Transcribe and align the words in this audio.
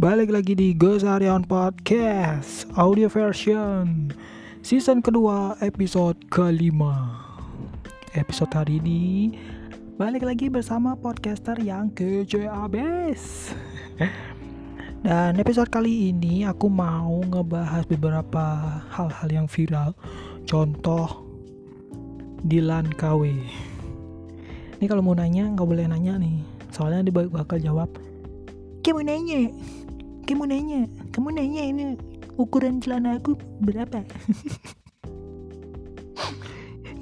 Balik 0.00 0.32
lagi 0.32 0.56
di 0.56 0.72
Gosarion 0.72 1.44
Podcast 1.44 2.64
Audio 2.72 3.04
version 3.12 4.08
Season 4.64 5.04
kedua 5.04 5.60
episode 5.60 6.16
kelima. 6.32 7.20
Episode 8.16 8.48
hari 8.48 8.80
ini 8.80 9.36
Balik 10.00 10.24
lagi 10.24 10.48
bersama 10.48 10.96
podcaster 10.96 11.60
yang 11.60 11.92
kece 11.92 12.48
abis 12.48 13.52
Dan 15.04 15.36
episode 15.36 15.68
kali 15.68 16.16
ini 16.16 16.48
aku 16.48 16.72
mau 16.72 17.20
ngebahas 17.20 17.84
beberapa 17.84 18.80
hal-hal 18.96 19.28
yang 19.28 19.52
viral. 19.52 19.92
Contoh 20.48 21.28
Dilan 22.40 22.88
KW 22.96 23.36
Ini 24.80 24.84
kalau 24.88 25.04
mau 25.04 25.12
nanya 25.12 25.44
nggak 25.52 25.68
boleh 25.68 25.84
nanya 25.92 26.16
nih. 26.16 26.40
Soalnya 26.72 27.04
dia 27.04 27.12
bakal 27.28 27.60
jawab 27.60 27.92
Kamu 28.80 29.04
nanya 29.04 29.52
Kamu 30.30 30.46
nanya 30.46 30.86
Kamu 31.10 31.34
nanya 31.34 31.66
ini 31.66 31.98
ukuran 32.38 32.78
celana 32.78 33.18
aku 33.18 33.34
berapa? 33.58 34.06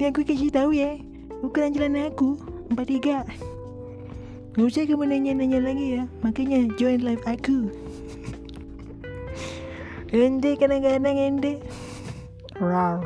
Ini 0.01 0.09
aku 0.09 0.25
kasih 0.25 0.49
tahu 0.49 0.73
ya 0.73 0.97
Ukuran 1.45 1.77
celana 1.77 2.09
aku 2.09 2.41
43 2.73 4.57
Gak 4.57 4.65
usah 4.65 4.89
kamu 4.89 5.13
nanya-nanya 5.13 5.61
lagi 5.61 6.01
ya 6.01 6.09
Makanya 6.25 6.73
join 6.81 7.05
live 7.05 7.21
aku. 7.29 7.69
Ente 10.09 10.57
kadang-kadang 10.57 11.21
ente 11.21 11.61
Rar. 12.57 13.05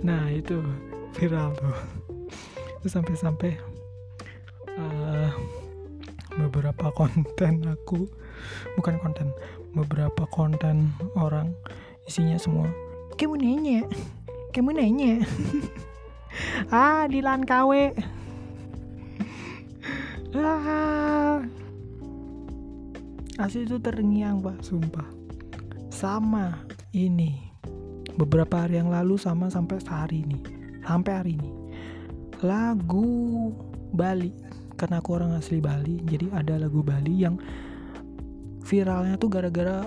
Nah 0.00 0.30
itu 0.30 0.62
viral 1.18 1.52
tuh. 1.58 1.74
Sampai-sampai 2.86 3.69
beberapa 6.48 6.88
konten 6.98 7.64
aku 7.68 8.08
bukan 8.78 8.96
konten 9.02 9.34
beberapa 9.76 10.24
konten 10.30 10.94
orang 11.14 11.52
isinya 12.08 12.38
semua. 12.40 12.68
Kamu 13.20 13.36
nanya 13.36 13.84
kamu 14.50 14.70
nanya. 14.74 15.22
Ah 16.70 17.10
Dilan 17.10 17.42
KW 17.42 17.90
ah. 20.38 21.42
Asli 23.40 23.66
itu 23.66 23.82
terngiang 23.82 24.38
pak 24.38 24.62
sumpah. 24.62 25.08
Sama 25.90 26.62
ini. 26.94 27.50
Beberapa 28.14 28.62
hari 28.62 28.78
yang 28.78 28.94
lalu 28.94 29.18
sama 29.18 29.50
sampai 29.50 29.80
sehari 29.82 30.22
ini 30.22 30.60
sampai 30.84 31.12
hari 31.12 31.32
ini. 31.38 31.50
Lagu 32.42 33.52
Bali 33.94 34.32
karena 34.80 35.04
aku 35.04 35.12
orang 35.12 35.36
asli 35.36 35.60
Bali 35.60 36.00
jadi 36.08 36.32
ada 36.32 36.56
lagu 36.56 36.80
Bali 36.80 37.20
yang 37.20 37.36
viralnya 38.64 39.20
tuh 39.20 39.28
gara-gara 39.28 39.84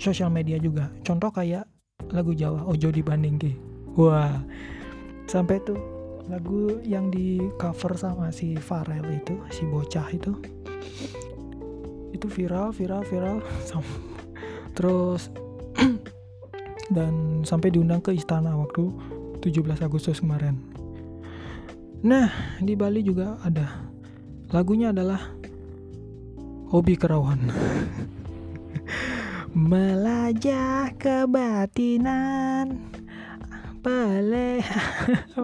sosial 0.00 0.32
media 0.32 0.56
juga. 0.56 0.88
Contoh 1.04 1.28
kayak 1.28 1.68
lagu 2.16 2.32
Jawa 2.32 2.64
Ojo 2.64 2.88
dibanding 2.88 3.36
ke 3.36 3.52
wah 3.92 4.40
sampai 5.28 5.60
tuh 5.60 5.76
lagu 6.32 6.80
yang 6.80 7.12
di 7.12 7.44
cover 7.60 7.92
sama 7.98 8.32
si 8.32 8.56
Farel 8.56 9.04
itu 9.12 9.36
si 9.52 9.68
bocah 9.68 10.08
itu 10.08 10.32
itu 12.16 12.26
viral 12.32 12.72
viral 12.72 13.04
viral. 13.04 13.38
Terus 14.76 15.28
dan 16.96 17.44
sampai 17.44 17.68
diundang 17.68 18.00
ke 18.00 18.16
istana 18.16 18.56
waktu 18.56 18.88
17 19.44 19.84
Agustus 19.84 20.24
kemarin. 20.24 20.56
Nah, 22.06 22.28
di 22.62 22.76
Bali 22.78 23.02
juga 23.02 23.40
ada. 23.42 23.95
Lagunya 24.54 24.94
adalah 24.94 25.18
Hobi 26.70 26.94
Kerawan. 26.94 27.50
Melajah 29.56 30.92
kebatinan 31.00 32.92
Pele 33.80 34.60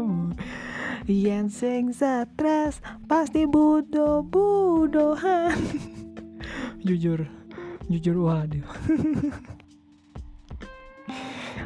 Yen 1.08 1.48
sing 1.48 1.96
stres 1.96 2.84
Pasti 3.08 3.48
budo 3.48 4.20
budohan 4.20 5.56
Jujur 6.86 7.24
Jujur 7.88 8.16
waduh. 8.20 8.68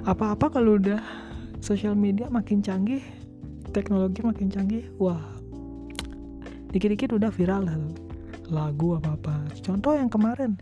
Apa-apa 0.07 0.47
kalau 0.47 0.79
udah 0.79 1.03
Sosial 1.59 1.99
media 1.99 2.31
makin 2.31 2.63
canggih 2.63 3.03
teknologi 3.75 4.23
makin 4.23 4.49
canggih 4.49 4.87
wah 5.03 5.36
dikit-dikit 6.77 7.17
udah 7.17 7.33
viral 7.33 7.65
lagu 8.53 9.01
apa-apa 9.01 9.49
contoh 9.65 9.97
yang 9.97 10.13
kemarin. 10.13 10.61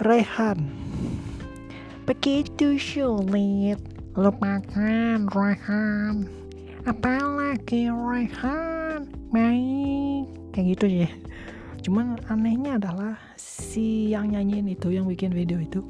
Rehan. 0.00 0.70
Begitu 2.04 2.76
sulit 2.76 3.80
lupakan 4.14 5.18
Rehan. 5.28 6.28
Apalagi 6.84 7.88
Rehan 7.88 9.08
baik 9.30 10.26
kayak 10.50 10.66
gitu 10.74 10.86
ya 11.06 11.10
cuman 11.80 12.18
anehnya 12.28 12.76
adalah 12.76 13.16
si 13.38 14.12
yang 14.12 14.34
nyanyiin 14.34 14.68
itu 14.68 14.92
yang 14.92 15.06
bikin 15.08 15.32
video 15.32 15.56
itu 15.62 15.80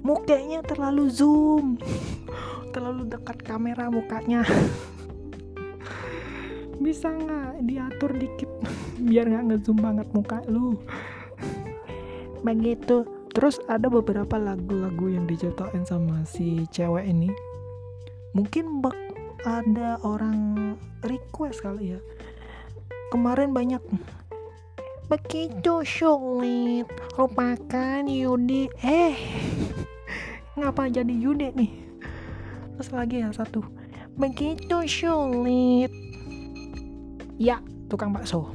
mukanya 0.00 0.64
terlalu 0.64 1.12
zoom. 1.12 1.76
Terlalu 2.72 3.10
dekat 3.10 3.42
kamera 3.42 3.90
mukanya 3.90 4.46
bisa 6.80 7.12
nggak 7.12 7.62
diatur 7.68 8.10
dikit? 8.16 8.50
Biar 9.06 9.28
nggak 9.28 9.44
ngezoom 9.52 9.78
banget 9.78 10.08
muka 10.16 10.40
lu. 10.48 10.80
Begitu. 12.40 13.04
Terus 13.30 13.62
ada 13.70 13.86
beberapa 13.86 14.34
lagu-lagu 14.40 15.06
yang 15.06 15.28
diciptain 15.30 15.86
sama 15.86 16.26
si 16.26 16.66
cewek 16.74 17.06
ini. 17.06 17.30
Mungkin 18.34 18.82
bak 18.82 18.98
ada 19.46 20.02
orang 20.02 20.74
request 21.06 21.62
kali 21.62 21.94
ya. 21.94 22.00
Kemarin 23.14 23.54
banyak. 23.54 23.78
Begitu 25.06 25.82
sulit 25.86 26.86
lupakan 27.14 28.02
Yudi. 28.06 28.66
Eh. 28.82 29.14
Ngapa 30.58 30.90
jadi 30.90 31.14
Yude 31.14 31.54
nih? 31.54 31.70
Terus 32.78 32.90
lagi 32.90 33.22
ya 33.22 33.30
satu. 33.30 33.62
Begitu 34.18 34.86
sulit 34.86 35.90
ya 37.40 37.64
tukang 37.88 38.12
bakso. 38.12 38.52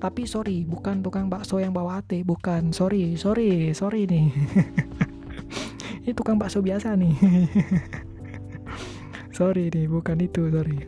Tapi 0.00 0.24
sorry 0.24 0.64
bukan 0.64 1.04
tukang 1.04 1.28
bakso 1.28 1.60
yang 1.60 1.76
bawa 1.76 2.00
ate 2.00 2.24
bukan. 2.24 2.72
Sorry 2.72 3.20
sorry 3.20 3.76
sorry 3.76 4.08
nih. 4.08 4.32
Ini 6.08 6.16
tukang 6.16 6.40
bakso 6.40 6.64
biasa 6.64 6.96
nih. 6.96 7.12
Sorry 9.38 9.70
nih 9.70 9.86
bukan 9.86 10.18
itu 10.18 10.50
sorry. 10.50 10.82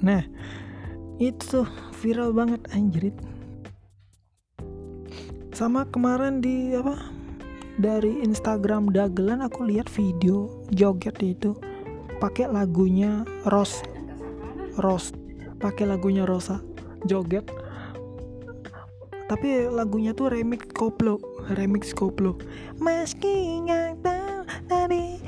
Nah 0.00 0.24
itu 1.20 1.68
viral 2.00 2.32
banget 2.32 2.64
anjrit. 2.72 3.12
Sama 5.52 5.84
kemarin 5.92 6.40
di 6.40 6.72
apa 6.72 7.12
dari 7.76 8.24
Instagram 8.24 8.88
dagelan 8.88 9.44
aku 9.44 9.68
lihat 9.68 9.92
video 9.92 10.64
joget 10.72 11.20
itu 11.20 11.52
pakai 12.24 12.48
lagunya 12.48 13.28
Ros 13.44 13.84
Ros 14.80 15.12
pakai 15.60 15.84
lagunya 15.84 16.24
Rosa. 16.24 16.64
Joget. 17.04 17.44
Tapi 19.28 19.70
lagunya 19.70 20.16
tuh 20.16 20.32
remix 20.32 20.66
koplo. 20.72 21.20
Remix 21.52 21.92
koplo. 21.94 22.40
Meski 22.80 23.62
nggak 23.62 24.02
tahu 24.02 24.42
tadi 24.66 25.20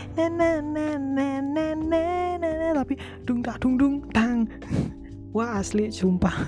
tapi 2.82 2.98
dung 3.22 3.40
tak 3.46 3.62
dung 3.62 3.78
dung 3.78 3.94
tang. 4.10 4.50
Wah 5.36 5.62
asli 5.62 5.88
sumpah. 5.94 6.34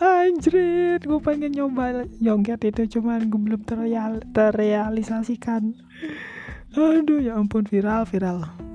Anjrit, 0.00 1.04
gue 1.04 1.20
pengen 1.20 1.52
nyoba 1.52 2.08
joget 2.22 2.64
itu 2.64 2.96
cuman 2.96 3.28
gue 3.28 3.36
belum 3.36 3.60
terreal, 3.68 4.24
terrealisasikan. 4.32 5.76
Aduh 6.72 7.20
ya 7.20 7.36
ampun 7.36 7.68
viral 7.68 8.08
viral. 8.08 8.69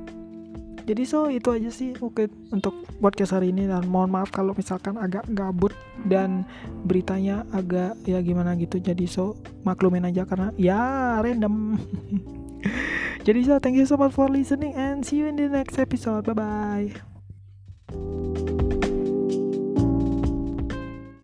Jadi 0.86 1.04
so 1.04 1.26
itu 1.34 1.50
aja 1.50 1.70
sih 1.74 1.98
oke 1.98 2.30
untuk 2.54 2.86
podcast 3.02 3.34
hari 3.34 3.50
ini 3.50 3.66
dan 3.66 3.90
mohon 3.90 4.14
maaf 4.14 4.30
kalau 4.30 4.54
misalkan 4.54 5.02
agak 5.02 5.26
gabut 5.34 5.74
dan 6.06 6.46
beritanya 6.86 7.42
agak 7.50 7.98
ya 8.06 8.22
gimana 8.22 8.54
gitu. 8.54 8.78
Jadi 8.78 9.10
so 9.10 9.34
maklumin 9.66 10.06
aja 10.06 10.30
karena 10.30 10.54
ya 10.62 11.18
random. 11.26 11.82
Jadi 13.26 13.40
so 13.42 13.58
thank 13.58 13.74
you 13.74 13.90
so 13.90 13.98
much 13.98 14.14
for 14.14 14.30
listening 14.30 14.78
and 14.78 15.02
see 15.02 15.18
you 15.18 15.26
in 15.26 15.34
the 15.34 15.50
next 15.50 15.82
episode. 15.82 16.30
Bye 16.30 16.38
bye. 16.38 17.15